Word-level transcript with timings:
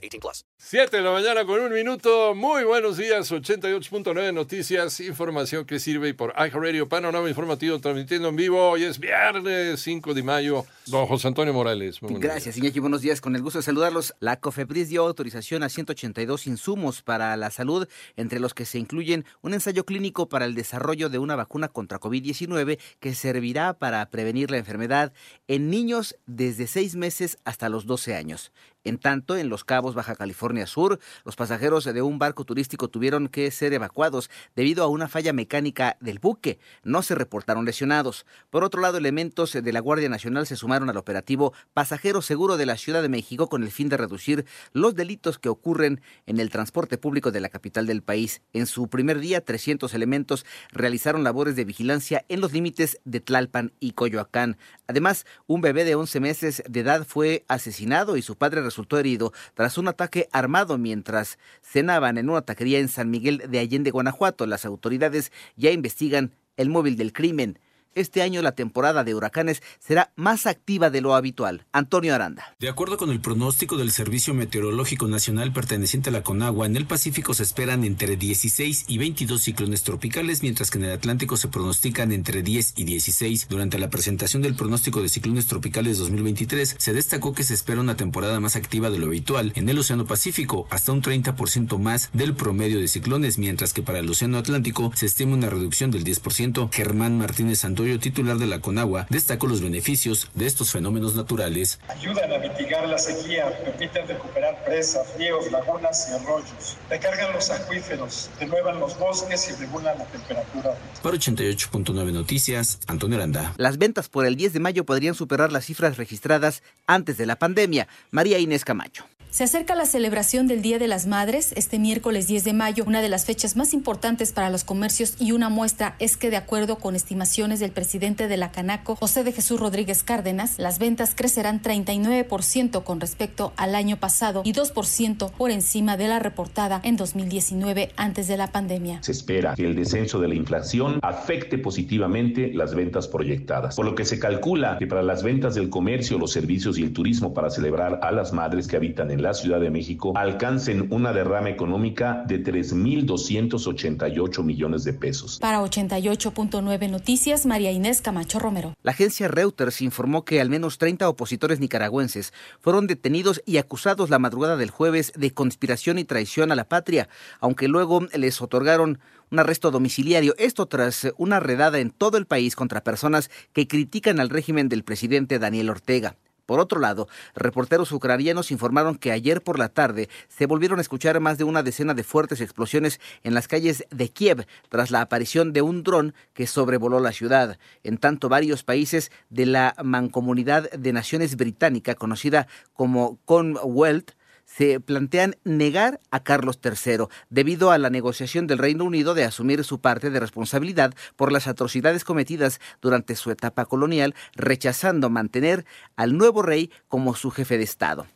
18 0.00 0.20
plus. 0.20 0.44
7 0.56 0.96
de 0.96 1.02
la 1.02 1.12
mañana 1.12 1.44
con 1.44 1.60
un 1.60 1.72
minuto. 1.72 2.34
Muy 2.34 2.64
buenos 2.64 2.96
días. 2.96 3.30
88.9 3.30 4.32
Noticias. 4.34 5.00
Información 5.00 5.64
que 5.64 5.78
sirve 5.78 6.08
y 6.08 6.12
por 6.12 6.32
iHeartRadio 6.36 6.88
Panorama 6.88 7.28
Informativo 7.28 7.78
transmitiendo 7.78 8.28
en 8.28 8.36
vivo. 8.36 8.70
Hoy 8.70 8.84
es 8.84 8.98
viernes 8.98 9.80
5 9.80 10.14
de 10.14 10.22
mayo. 10.22 10.64
Don 10.86 11.06
José 11.06 11.28
Antonio 11.28 11.52
Morales. 11.52 12.02
Muy 12.02 12.20
Gracias, 12.20 12.56
Iñaki. 12.56 12.80
Buenos 12.80 13.02
días. 13.02 13.20
Con 13.20 13.36
el 13.36 13.42
gusto 13.42 13.58
de 13.58 13.62
saludarlos. 13.62 14.14
La 14.20 14.40
COFEPRIS 14.40 14.88
dio 14.88 15.06
autorización 15.06 15.62
a 15.62 15.68
182 15.68 16.46
insumos 16.46 17.02
para 17.02 17.36
la 17.36 17.50
salud, 17.50 17.88
entre 18.16 18.40
los 18.40 18.54
que 18.54 18.64
se 18.64 18.78
incluyen 18.78 19.24
un 19.42 19.54
ensayo 19.54 19.84
clínico 19.84 20.28
para 20.28 20.44
el 20.44 20.54
desarrollo 20.54 21.08
de 21.08 21.18
una 21.18 21.36
vacuna 21.36 21.68
contra 21.68 22.00
COVID-19 22.00 22.78
que 22.98 23.14
servirá 23.14 23.74
para 23.74 24.08
prevenir 24.10 24.50
la 24.50 24.58
enfermedad 24.58 25.12
en 25.48 25.70
niños 25.70 26.16
desde 26.26 26.66
6 26.66 26.96
meses 26.96 27.38
hasta 27.44 27.68
los 27.68 27.86
12 27.86 28.14
años. 28.14 28.52
En 28.82 28.96
tanto, 28.96 29.36
en 29.36 29.50
Los 29.50 29.64
Cabos, 29.64 29.89
Baja 29.94 30.14
California 30.14 30.66
Sur, 30.66 30.98
los 31.24 31.36
pasajeros 31.36 31.84
de 31.84 32.02
un 32.02 32.18
barco 32.18 32.44
turístico 32.44 32.88
tuvieron 32.88 33.28
que 33.28 33.50
ser 33.50 33.72
evacuados 33.72 34.30
debido 34.54 34.84
a 34.84 34.88
una 34.88 35.08
falla 35.08 35.32
mecánica 35.32 35.96
del 36.00 36.18
buque. 36.18 36.58
No 36.82 37.02
se 37.02 37.14
reportaron 37.14 37.64
lesionados. 37.64 38.26
Por 38.50 38.64
otro 38.64 38.80
lado, 38.80 38.98
elementos 38.98 39.52
de 39.52 39.72
la 39.72 39.80
Guardia 39.80 40.08
Nacional 40.08 40.46
se 40.46 40.56
sumaron 40.56 40.90
al 40.90 40.96
operativo 40.96 41.52
Pasajero 41.74 42.22
Seguro 42.22 42.56
de 42.56 42.66
la 42.66 42.76
Ciudad 42.76 43.02
de 43.02 43.08
México 43.08 43.48
con 43.48 43.62
el 43.62 43.70
fin 43.70 43.88
de 43.88 43.96
reducir 43.96 44.46
los 44.72 44.94
delitos 44.94 45.38
que 45.38 45.48
ocurren 45.48 46.00
en 46.26 46.40
el 46.40 46.50
transporte 46.50 46.98
público 46.98 47.30
de 47.30 47.40
la 47.40 47.48
capital 47.48 47.86
del 47.86 48.02
país. 48.02 48.42
En 48.52 48.66
su 48.66 48.88
primer 48.88 49.20
día, 49.20 49.44
300 49.44 49.92
elementos 49.94 50.44
realizaron 50.72 51.24
labores 51.24 51.56
de 51.56 51.64
vigilancia 51.64 52.24
en 52.28 52.40
los 52.40 52.52
límites 52.52 53.00
de 53.04 53.20
Tlalpan 53.20 53.72
y 53.80 53.92
Coyoacán. 53.92 54.56
Además, 54.86 55.26
un 55.46 55.60
bebé 55.60 55.84
de 55.84 55.94
11 55.94 56.20
meses 56.20 56.62
de 56.68 56.80
edad 56.80 57.06
fue 57.06 57.44
asesinado 57.48 58.16
y 58.16 58.22
su 58.22 58.36
padre 58.36 58.62
resultó 58.62 58.98
herido 58.98 59.32
tras 59.54 59.78
un 59.80 59.88
ataque 59.88 60.28
armado 60.32 60.78
mientras 60.78 61.38
cenaban 61.62 62.18
en 62.18 62.30
una 62.30 62.42
taquería 62.42 62.78
en 62.78 62.88
San 62.88 63.10
Miguel 63.10 63.42
de 63.48 63.58
Allende, 63.58 63.90
Guanajuato. 63.90 64.46
Las 64.46 64.64
autoridades 64.64 65.32
ya 65.56 65.70
investigan 65.70 66.32
el 66.56 66.68
móvil 66.68 66.96
del 66.96 67.12
crimen 67.12 67.58
este 67.94 68.22
año 68.22 68.42
la 68.42 68.52
temporada 68.52 69.04
de 69.04 69.14
huracanes 69.14 69.62
será 69.78 70.12
más 70.16 70.46
activa 70.46 70.90
de 70.90 71.00
lo 71.00 71.14
habitual. 71.14 71.66
Antonio 71.72 72.14
Aranda. 72.14 72.54
De 72.58 72.68
acuerdo 72.68 72.96
con 72.96 73.10
el 73.10 73.20
pronóstico 73.20 73.76
del 73.76 73.90
Servicio 73.90 74.34
Meteorológico 74.34 75.08
Nacional 75.08 75.52
perteneciente 75.52 76.10
a 76.10 76.12
la 76.12 76.22
Conagua, 76.22 76.66
en 76.66 76.76
el 76.76 76.86
Pacífico 76.86 77.34
se 77.34 77.42
esperan 77.42 77.84
entre 77.84 78.16
16 78.16 78.84
y 78.88 78.98
22 78.98 79.40
ciclones 79.40 79.82
tropicales, 79.82 80.42
mientras 80.42 80.70
que 80.70 80.78
en 80.78 80.84
el 80.84 80.92
Atlántico 80.92 81.36
se 81.36 81.48
pronostican 81.48 82.12
entre 82.12 82.42
10 82.42 82.74
y 82.76 82.84
16. 82.84 83.48
Durante 83.48 83.78
la 83.78 83.90
presentación 83.90 84.42
del 84.42 84.54
pronóstico 84.54 85.02
de 85.02 85.08
ciclones 85.08 85.46
tropicales 85.46 85.98
2023, 85.98 86.76
se 86.78 86.92
destacó 86.92 87.34
que 87.34 87.44
se 87.44 87.54
espera 87.54 87.80
una 87.80 87.96
temporada 87.96 88.38
más 88.40 88.54
activa 88.56 88.90
de 88.90 88.98
lo 88.98 89.06
habitual 89.06 89.52
en 89.56 89.68
el 89.68 89.78
Océano 89.78 90.06
Pacífico, 90.06 90.66
hasta 90.70 90.92
un 90.92 91.02
30% 91.02 91.78
más 91.78 92.10
del 92.12 92.34
promedio 92.34 92.78
de 92.78 92.88
ciclones, 92.88 93.38
mientras 93.38 93.72
que 93.72 93.82
para 93.82 93.98
el 93.98 94.08
Océano 94.08 94.38
Atlántico 94.38 94.92
se 94.94 95.06
estima 95.06 95.34
una 95.34 95.50
reducción 95.50 95.90
del 95.90 96.04
10%. 96.04 96.70
Germán 96.72 97.18
Martínez 97.18 97.60
Santos 97.60 97.79
titular 97.98 98.38
de 98.38 98.46
la 98.46 98.60
Conagua, 98.60 99.06
destacó 99.10 99.46
los 99.46 99.60
beneficios 99.60 100.30
de 100.34 100.46
estos 100.46 100.70
fenómenos 100.70 101.14
naturales. 101.14 101.80
Ayudan 101.88 102.32
a 102.32 102.38
mitigar 102.38 102.88
la 102.88 102.98
sequía, 102.98 103.50
permiten 103.64 104.06
recuperar 104.06 104.64
presas, 104.64 105.06
ríos, 105.16 105.50
lagunas 105.50 106.08
y 106.10 106.14
arroyos, 106.14 106.76
recargan 106.88 107.32
los 107.32 107.50
acuíferos, 107.50 108.30
renuevan 108.38 108.80
los 108.80 108.98
bosques 108.98 109.50
y 109.50 109.60
regulan 109.60 109.98
la 109.98 110.04
temperatura. 110.06 110.76
Para 111.02 111.16
88.9 111.16 112.12
Noticias, 112.12 112.80
Antonio 112.86 113.16
Aranda. 113.16 113.54
Las 113.56 113.78
ventas 113.78 114.08
por 114.08 114.26
el 114.26 114.36
10 114.36 114.52
de 114.52 114.60
mayo 114.60 114.84
podrían 114.84 115.14
superar 115.14 115.52
las 115.52 115.64
cifras 115.64 115.96
registradas 115.96 116.62
antes 116.86 117.16
de 117.16 117.26
la 117.26 117.36
pandemia. 117.36 117.88
María 118.10 118.38
Inés 118.38 118.64
Camacho. 118.64 119.04
Se 119.30 119.44
acerca 119.44 119.76
la 119.76 119.86
celebración 119.86 120.48
del 120.48 120.60
Día 120.60 120.80
de 120.80 120.88
las 120.88 121.06
Madres 121.06 121.52
este 121.54 121.78
miércoles 121.78 122.26
10 122.26 122.42
de 122.42 122.52
mayo, 122.52 122.82
una 122.84 123.00
de 123.00 123.08
las 123.08 123.26
fechas 123.26 123.56
más 123.56 123.72
importantes 123.74 124.32
para 124.32 124.50
los 124.50 124.64
comercios 124.64 125.14
y 125.20 125.30
una 125.30 125.48
muestra 125.48 125.94
es 126.00 126.16
que 126.16 126.30
de 126.30 126.36
acuerdo 126.36 126.78
con 126.78 126.96
estimaciones 126.96 127.60
del 127.60 127.70
presidente 127.70 128.26
de 128.26 128.36
la 128.36 128.50
Canaco, 128.50 128.96
José 128.96 129.22
de 129.22 129.30
Jesús 129.30 129.60
Rodríguez 129.60 130.02
Cárdenas, 130.02 130.58
las 130.58 130.80
ventas 130.80 131.14
crecerán 131.14 131.62
39% 131.62 132.82
con 132.82 133.00
respecto 133.00 133.52
al 133.56 133.76
año 133.76 133.98
pasado 133.98 134.42
y 134.44 134.52
2% 134.52 135.30
por 135.30 135.52
encima 135.52 135.96
de 135.96 136.08
la 136.08 136.18
reportada 136.18 136.80
en 136.82 136.96
2019 136.96 137.92
antes 137.96 138.26
de 138.26 138.36
la 138.36 138.48
pandemia. 138.48 139.00
Se 139.04 139.12
espera 139.12 139.54
que 139.54 139.64
el 139.64 139.76
descenso 139.76 140.18
de 140.18 140.26
la 140.26 140.34
inflación 140.34 140.98
afecte 141.02 141.56
positivamente 141.56 142.52
las 142.52 142.74
ventas 142.74 143.06
proyectadas, 143.06 143.76
por 143.76 143.84
lo 143.84 143.94
que 143.94 144.04
se 144.04 144.18
calcula 144.18 144.76
que 144.76 144.88
para 144.88 145.04
las 145.04 145.22
ventas 145.22 145.54
del 145.54 145.70
comercio, 145.70 146.18
los 146.18 146.32
servicios 146.32 146.78
y 146.78 146.82
el 146.82 146.92
turismo 146.92 147.32
para 147.32 147.48
celebrar 147.48 148.00
a 148.02 148.10
las 148.10 148.32
madres 148.32 148.66
que 148.66 148.74
habitan 148.74 149.12
en 149.20 149.24
la 149.24 149.34
Ciudad 149.34 149.60
de 149.60 149.70
México 149.70 150.12
alcancen 150.16 150.88
una 150.90 151.12
derrama 151.12 151.50
económica 151.50 152.24
de 152.26 152.42
3.288 152.42 154.42
millones 154.42 154.84
de 154.84 154.94
pesos. 154.94 155.38
Para 155.38 155.60
88.9 155.60 156.90
Noticias, 156.90 157.46
María 157.46 157.70
Inés 157.70 158.00
Camacho 158.00 158.38
Romero. 158.38 158.74
La 158.82 158.92
agencia 158.92 159.28
Reuters 159.28 159.82
informó 159.82 160.24
que 160.24 160.40
al 160.40 160.48
menos 160.48 160.78
30 160.78 161.08
opositores 161.08 161.60
nicaragüenses 161.60 162.32
fueron 162.60 162.86
detenidos 162.86 163.42
y 163.44 163.58
acusados 163.58 164.10
la 164.10 164.18
madrugada 164.18 164.56
del 164.56 164.70
jueves 164.70 165.12
de 165.14 165.32
conspiración 165.32 165.98
y 165.98 166.04
traición 166.04 166.50
a 166.50 166.56
la 166.56 166.68
patria, 166.68 167.08
aunque 167.40 167.68
luego 167.68 168.00
les 168.14 168.40
otorgaron 168.40 168.98
un 169.30 169.38
arresto 169.38 169.70
domiciliario. 169.70 170.34
Esto 170.38 170.66
tras 170.66 171.12
una 171.18 171.40
redada 171.40 171.78
en 171.78 171.90
todo 171.90 172.16
el 172.16 172.26
país 172.26 172.56
contra 172.56 172.82
personas 172.82 173.30
que 173.52 173.68
critican 173.68 174.18
al 174.18 174.30
régimen 174.30 174.68
del 174.68 174.82
presidente 174.82 175.38
Daniel 175.38 175.70
Ortega. 175.70 176.16
Por 176.50 176.58
otro 176.58 176.80
lado, 176.80 177.06
reporteros 177.36 177.92
ucranianos 177.92 178.50
informaron 178.50 178.96
que 178.96 179.12
ayer 179.12 179.40
por 179.40 179.56
la 179.56 179.68
tarde 179.68 180.08
se 180.26 180.46
volvieron 180.46 180.80
a 180.80 180.82
escuchar 180.82 181.20
más 181.20 181.38
de 181.38 181.44
una 181.44 181.62
decena 181.62 181.94
de 181.94 182.02
fuertes 182.02 182.40
explosiones 182.40 182.98
en 183.22 183.34
las 183.34 183.46
calles 183.46 183.84
de 183.92 184.08
Kiev 184.08 184.48
tras 184.68 184.90
la 184.90 185.00
aparición 185.00 185.52
de 185.52 185.62
un 185.62 185.84
dron 185.84 186.12
que 186.34 186.48
sobrevoló 186.48 186.98
la 186.98 187.12
ciudad. 187.12 187.56
En 187.84 187.98
tanto, 187.98 188.28
varios 188.28 188.64
países 188.64 189.12
de 189.28 189.46
la 189.46 189.76
Mancomunidad 189.80 190.68
de 190.72 190.92
Naciones 190.92 191.36
Británica, 191.36 191.94
conocida 191.94 192.48
como 192.72 193.20
Commonwealth, 193.26 194.10
se 194.56 194.80
plantean 194.80 195.36
negar 195.44 196.00
a 196.10 196.22
Carlos 196.22 196.58
III 196.62 197.06
debido 197.28 197.70
a 197.70 197.78
la 197.78 197.90
negociación 197.90 198.46
del 198.46 198.58
Reino 198.58 198.84
Unido 198.84 199.14
de 199.14 199.24
asumir 199.24 199.64
su 199.64 199.80
parte 199.80 200.10
de 200.10 200.20
responsabilidad 200.20 200.94
por 201.16 201.32
las 201.32 201.46
atrocidades 201.46 202.04
cometidas 202.04 202.60
durante 202.80 203.16
su 203.16 203.30
etapa 203.30 203.64
colonial, 203.66 204.14
rechazando 204.34 205.08
mantener 205.08 205.64
al 205.96 206.16
nuevo 206.16 206.42
rey 206.42 206.70
como 206.88 207.14
su 207.14 207.30
jefe 207.30 207.58
de 207.58 207.64
Estado. 207.64 208.06